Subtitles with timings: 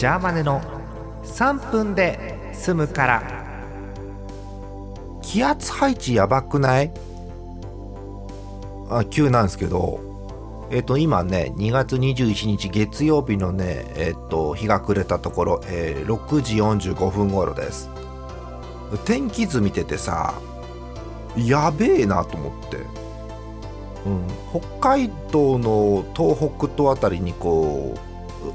[0.00, 0.62] ジャーマネの
[1.24, 3.22] 3分で済むから。
[5.20, 6.90] 気圧配置やばくない？
[8.88, 10.00] あ急なんですけど。
[10.70, 17.90] えっ、と今ね2月21日月曜日のねえっ、と日が暮れたところ、えー6時45分頃です。
[19.04, 20.32] 天気図見ててさ
[21.36, 22.78] やべえなと思って、
[24.06, 24.26] うん、
[24.80, 28.09] 北海道の東北とあたりにこう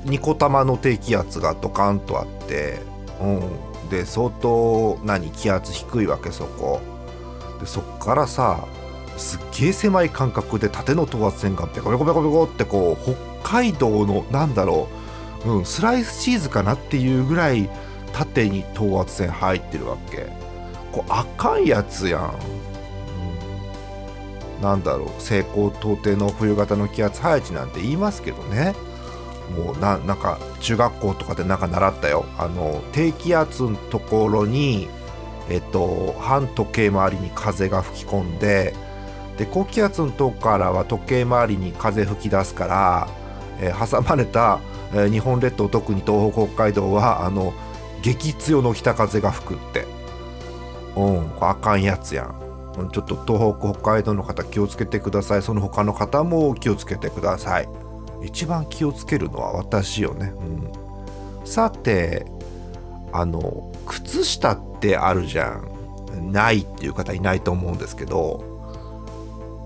[0.05, 2.79] ニコ玉の低気圧がドカンとあって、
[3.21, 6.81] うん、で相当何気圧低いわけそこ。
[7.59, 8.65] でそっからさ
[9.17, 14.89] すっげえ狭い間隔で縦の等圧線がペコペコペコペコってこう北海道のなんだろ
[15.45, 17.69] う、うん、スライスチーズかなっていうぐらい
[18.11, 20.27] 縦に等圧線入ってるわけ
[20.91, 22.35] こうあかんやつやん、
[24.57, 28.75] うん、なんだろう西高東低の冬型の気圧配置なんて言いますけどね
[29.51, 32.25] もうななんか中学校とかでなんか習ったよ。
[32.37, 34.87] あの低気圧のところに
[35.49, 38.73] えっと反時計回りに風が吹き込んで
[39.37, 43.07] で高気圧のとこからは時計回りに風吹き出すから、
[43.59, 44.59] えー挟まれた、
[44.93, 47.53] えー日本列島特に東北北海道はあの
[48.01, 49.85] 激強の北風が吹くって。
[50.95, 52.35] うんあかんやつやん。
[52.79, 55.41] うんちょっと東北北海道の方気をつけてください。
[55.41, 57.69] その他の方も気をつけてください。
[58.25, 60.43] 一番気をつけるのは私よね、う
[61.43, 62.25] ん、さて
[63.11, 65.75] あの靴下ってあるじゃん。
[66.31, 68.41] ないっていう方いないと思うんですけど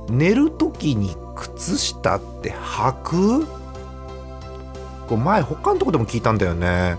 [0.10, 3.46] 寝る時に靴下って履く？
[3.46, 6.98] これ前他のとこでも聞いたんだよね。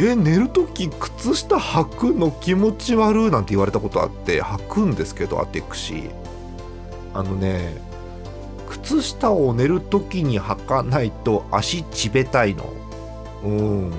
[0.00, 6.10] え寝る時靴下履くの気持ち悪いなんて言われたことあって履くんですけどアテクシ
[7.14, 7.76] あのね
[8.68, 12.64] 靴下を寝る時に履かないと足ちべたいの。
[13.44, 13.92] うん。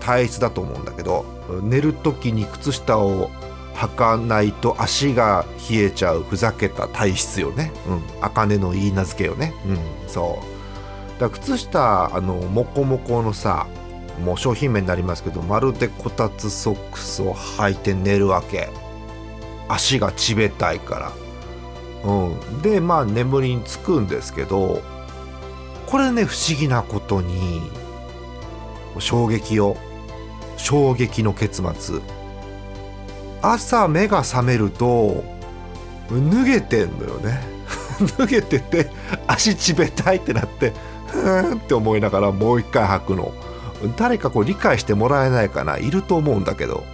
[0.00, 1.24] 体質だと思うんだけど
[1.62, 3.28] 寝る時に靴下を
[3.74, 6.22] 履かないと足が冷えちゃう。
[6.22, 7.72] ふざけた体質よね。
[7.88, 8.02] うん。
[8.22, 9.52] 茜の言い名付けよね。
[9.66, 9.78] うん。
[10.08, 10.38] そ
[11.18, 11.20] う。
[11.20, 13.66] だ靴下あのモコモコのさ
[14.24, 18.70] もう商品名になりますけどまるでこたつソックスを履いて寝るわけ。
[19.68, 21.25] 足がちべたいから。
[22.06, 22.62] うん。
[22.62, 24.82] でまあ眠りにつくんですけど
[25.86, 27.70] これね不思議なことに
[28.98, 29.76] 衝撃よ
[30.56, 32.00] 衝撃の結末。
[33.42, 35.22] 朝目が覚めると
[36.10, 37.42] 脱げてんのよね。
[38.18, 38.90] 脱げてて
[39.26, 40.72] 足ちべたいってなって
[41.08, 43.32] ふーんって思いながらもう一回履くの。
[43.98, 45.76] 誰かこう理解してもらえないかな。
[45.78, 46.84] いると思うんだけど。